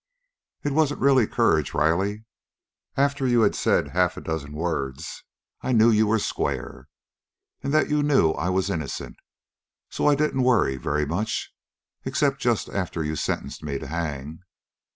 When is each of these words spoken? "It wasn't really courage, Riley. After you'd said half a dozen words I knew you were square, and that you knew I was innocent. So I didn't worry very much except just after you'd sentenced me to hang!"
"It 0.63 0.71
wasn't 0.73 0.99
really 0.99 1.27
courage, 1.27 1.75
Riley. 1.75 2.23
After 2.97 3.27
you'd 3.27 3.53
said 3.53 3.89
half 3.89 4.17
a 4.17 4.21
dozen 4.21 4.51
words 4.53 5.23
I 5.61 5.73
knew 5.73 5.91
you 5.91 6.07
were 6.07 6.17
square, 6.17 6.87
and 7.61 7.71
that 7.71 7.87
you 7.87 8.01
knew 8.01 8.31
I 8.31 8.49
was 8.49 8.71
innocent. 8.71 9.17
So 9.91 10.07
I 10.07 10.15
didn't 10.15 10.41
worry 10.41 10.75
very 10.77 11.05
much 11.05 11.53
except 12.03 12.41
just 12.41 12.67
after 12.67 13.03
you'd 13.03 13.17
sentenced 13.17 13.61
me 13.61 13.77
to 13.77 13.85
hang!" 13.85 14.41